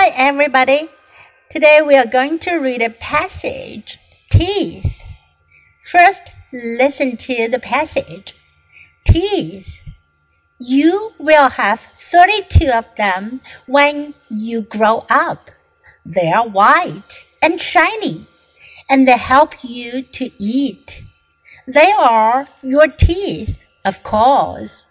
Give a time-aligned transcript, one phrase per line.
[0.00, 0.90] Hi, everybody.
[1.50, 3.98] Today we are going to read a passage
[4.30, 5.02] Teeth.
[5.82, 8.32] First, listen to the passage.
[9.04, 9.82] Teeth.
[10.60, 15.50] You will have 32 of them when you grow up.
[16.06, 18.28] They are white and shiny,
[18.88, 21.02] and they help you to eat.
[21.66, 24.84] They are your teeth, of course.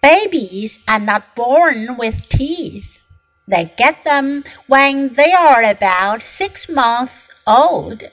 [0.00, 3.00] Babies are not born with teeth.
[3.46, 8.04] They get them when they are about six months old.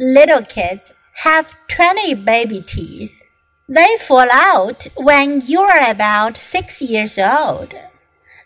[0.00, 0.92] Little kids
[1.24, 3.22] have 20 baby teeth.
[3.68, 7.74] They fall out when you're about six years old.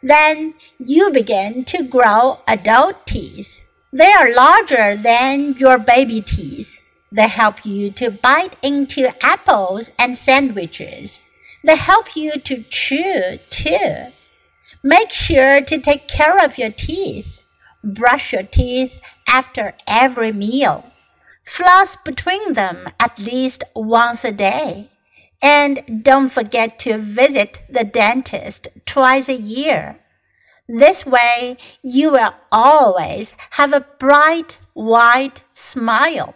[0.02, 3.66] Then you begin to grow adult teeth.
[3.92, 6.80] They are larger than your baby teeth.
[7.12, 11.22] They help you to bite into apples and sandwiches.
[11.62, 14.12] They help you to chew too.
[14.83, 17.41] Make sure to take care of your teeth.
[17.83, 20.91] Brush your teeth after every meal.
[21.43, 24.89] Floss between them at least once a day.
[25.41, 29.97] And don't forget to visit the dentist twice a year.
[30.67, 36.33] This way, you will always have a bright, white smile.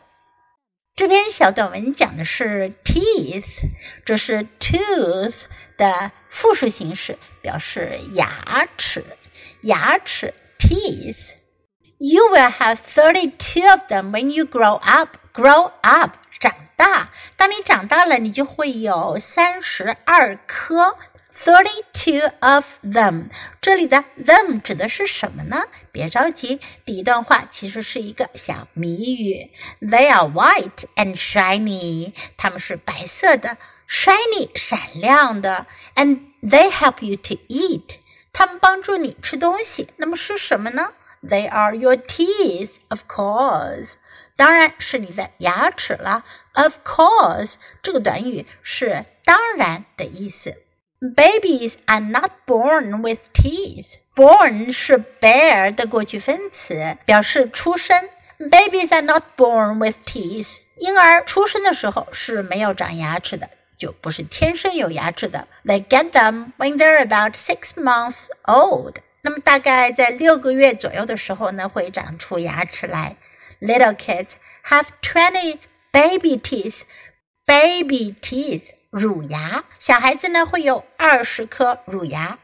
[0.95, 3.72] 这篇小短文讲的是 teeth，
[4.06, 5.45] 这是 tooth
[5.77, 9.05] 的复数形式，表示牙齿。
[9.62, 11.36] 牙齿 teeth。
[11.98, 15.17] You will have thirty-two of them when you grow up.
[15.33, 17.11] Grow up，长大。
[17.36, 20.97] 当你长大了，你就会有三十二颗。
[21.36, 23.25] Thirty-two of them，
[23.61, 25.64] 这里的 them 指的是什么呢？
[25.91, 29.50] 别着急，第一段话其实是一个小谜语。
[29.80, 33.56] They are white and shiny，它们是白色的
[33.89, 37.97] ，shiny 闪亮的，and they help you to eat，
[38.33, 39.89] 他们帮助你吃东西。
[39.97, 43.95] 那么是什么呢？They are your teeth，of course，
[44.37, 46.25] 当然是你的牙齿了。
[46.53, 50.57] Of course，这个短语是当然的意思。
[51.01, 53.98] Babies are not born with teeth.
[54.14, 58.08] Born 是 bear 的过去分词，表示出生。
[58.39, 60.61] Babies are not born with teeth.
[60.77, 63.51] 婴儿出生的时候是没有长牙齿的，
[63.83, 65.48] 就不是天生有牙齿的。
[65.66, 68.98] They get them when they're about six months old.
[69.22, 73.17] 那么大概在六个月左右的时候呢，会长出牙齿来。
[73.60, 74.32] Little kids
[74.66, 75.60] have twenty
[75.92, 76.82] baby teeth.
[77.45, 82.38] Baby teeth 乳牙，小孩子呢会有二十颗乳牙。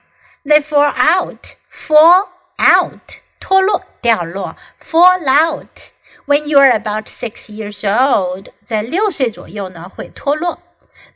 [0.43, 10.59] They fall out, fall out，脱落、掉落，fall out。When you are about six years old，在六岁左右呢会脱落。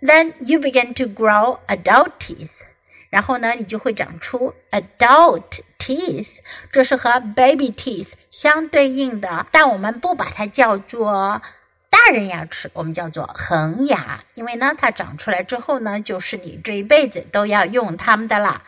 [0.01, 2.63] Then you begin to grow adult teeth，
[3.11, 6.39] 然后呢你就会长出 adult teeth，
[6.73, 11.43] 这是和 baby teeth 相对应的，但我们不把它叫做。
[11.91, 18.63] 大人牙齿我们叫做恒牙，因为呢，它长出来之后呢，就是你这一辈子都要用它们的啦。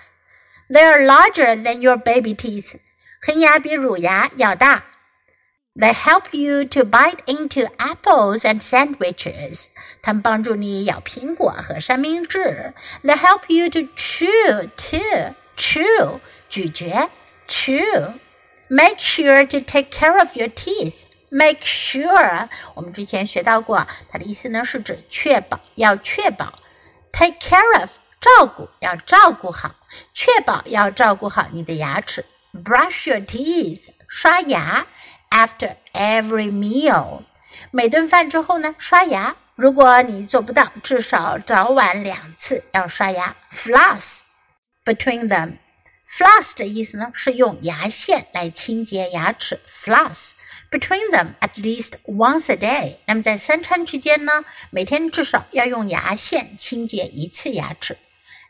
[0.69, 2.77] They are larger than your baby teeth，
[3.21, 4.85] 恒牙比乳牙要大。
[5.76, 9.68] They help you to bite into apples and sandwiches，
[10.02, 12.74] 它们帮助你咬苹果和三明治。
[13.04, 17.10] They help you to chew too，chew 咀嚼，
[17.48, 26.60] chew。Make sure to take care of your teeth。Make sure，我们之前学到过，它的意思呢是指确保，要确保。
[27.14, 27.90] Take care of，
[28.20, 29.76] 照顾，要照顾好，
[30.14, 32.26] 确保要照顾好你的牙齿。
[32.54, 34.88] Brush your teeth，刷牙。
[35.30, 37.24] After every meal，
[37.72, 39.36] 每顿饭之后呢，刷牙。
[39.56, 43.36] 如果你做不到，至少早晚两次要刷牙。
[43.52, 44.22] Floss
[44.84, 49.60] between them。Floss 的意思呢是用牙线来清洁牙齿。
[49.70, 52.98] Floss。between them at least once a day。
[53.06, 57.98] 那么在三餐之间呢，每天至少要用牙线清洁一次牙齿。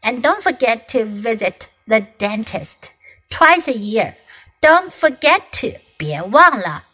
[0.01, 2.91] And don't forget to visit the dentist
[3.29, 4.15] twice a year.
[4.61, 6.85] Don't forget to 别忘了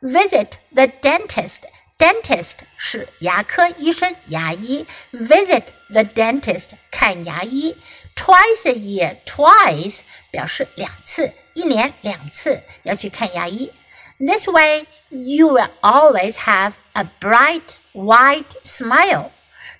[0.00, 1.64] visit the dentist.
[1.98, 4.86] Dentist 是牙科医生、牙医。
[5.12, 7.76] Visit the dentist 看牙医。
[8.16, 10.00] Twice a year, twice
[10.30, 13.72] 表示两次，一年两次要去看牙医。
[14.20, 19.30] this way, you will always have a bright white smile.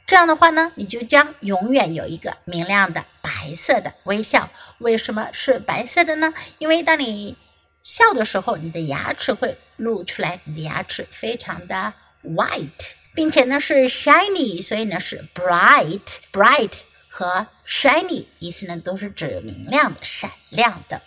[0.07, 4.49] 这样的话呢，你就将永远有一个明亮的白色的微笑。
[4.77, 6.33] 为什么是白色的呢？
[6.59, 7.35] 因为当你
[7.81, 11.93] 笑的时候，你的牙齿会露出来，你的牙齿非常的
[12.23, 16.01] white，并且呢是 shiny，所以呢是 bright。
[16.31, 16.73] bright
[17.09, 21.01] 和 shiny 意思呢都是指明亮的、闪亮的。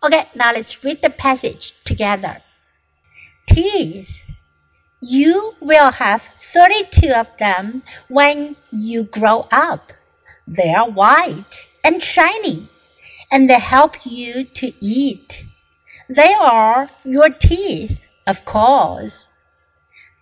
[0.00, 2.36] OK，now let's read the passage together.
[3.46, 4.25] Teeth.
[5.08, 9.92] You will have 32 of them when you grow up.
[10.48, 12.68] They are white and shiny,
[13.30, 15.44] and they help you to eat.
[16.08, 19.26] They are your teeth, of course.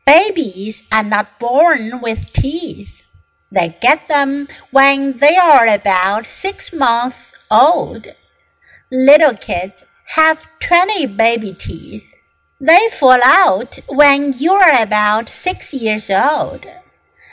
[0.04, 3.04] Babies are not born with teeth.
[3.50, 8.08] They get them when they are about six months old.
[8.92, 9.86] Little kids
[10.16, 12.13] have 20 baby teeth.
[12.64, 16.66] They fall out when you're about six years old.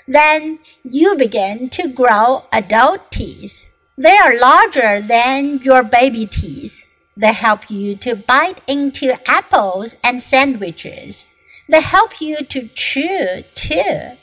[0.05, 3.69] Then you begin to grow adult teeth.
[3.97, 6.85] They are larger than your baby teeth.
[7.15, 11.27] They help you to bite into apples and sandwiches.
[11.69, 14.17] They help you to chew too.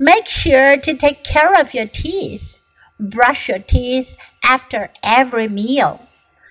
[0.00, 2.58] Make sure to take care of your teeth.
[2.98, 6.08] Brush your teeth after every meal.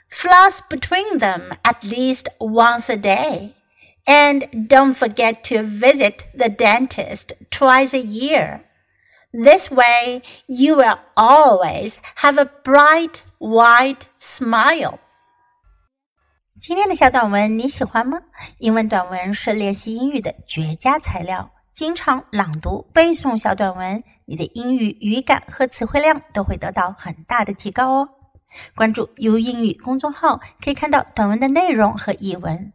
[0.09, 3.55] Floss between them at least once a day.
[4.05, 8.61] And don't forget to visit the dentist twice a year.
[9.31, 14.99] This way, you will always have a bright, wide smile.
[16.59, 18.19] 今天的小短文你喜欢吗？
[18.59, 21.49] 英文短文是练习英语的绝佳材料。
[21.73, 28.09] 经常朗读、背诵小短文，你的英语语感和词汇量都会得到很大的提高哦。
[28.75, 32.73] 关注 “YOU 英语”公众号，可以看到短文的内容和译文。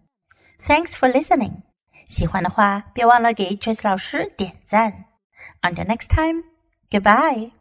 [0.66, 1.64] Thanks for listening。
[2.08, 5.06] 喜欢的话，别忘了给 Jess 老师点赞。
[5.62, 6.44] Until next time,
[6.90, 7.52] goodbye.